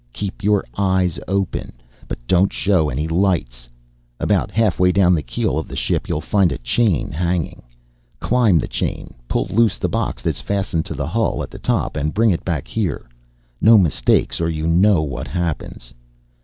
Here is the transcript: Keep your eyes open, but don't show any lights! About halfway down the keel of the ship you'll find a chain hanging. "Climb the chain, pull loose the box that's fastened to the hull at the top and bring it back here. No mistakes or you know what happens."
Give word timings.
Keep 0.13 0.43
your 0.43 0.65
eyes 0.79 1.19
open, 1.27 1.71
but 2.07 2.17
don't 2.25 2.51
show 2.51 2.89
any 2.89 3.07
lights! 3.07 3.69
About 4.19 4.49
halfway 4.49 4.91
down 4.91 5.13
the 5.13 5.21
keel 5.21 5.59
of 5.59 5.67
the 5.67 5.75
ship 5.75 6.09
you'll 6.09 6.19
find 6.19 6.51
a 6.51 6.57
chain 6.57 7.11
hanging. 7.11 7.61
"Climb 8.19 8.57
the 8.57 8.67
chain, 8.67 9.13
pull 9.27 9.45
loose 9.51 9.77
the 9.77 9.87
box 9.87 10.23
that's 10.23 10.41
fastened 10.41 10.87
to 10.87 10.95
the 10.95 11.05
hull 11.05 11.43
at 11.43 11.51
the 11.51 11.59
top 11.59 11.95
and 11.95 12.15
bring 12.15 12.31
it 12.31 12.43
back 12.43 12.67
here. 12.67 13.07
No 13.61 13.77
mistakes 13.77 14.41
or 14.41 14.49
you 14.49 14.65
know 14.65 15.03
what 15.03 15.27
happens." 15.27 15.93